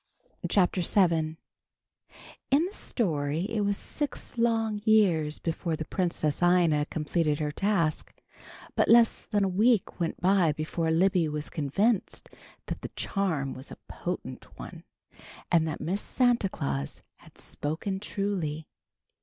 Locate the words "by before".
10.19-10.89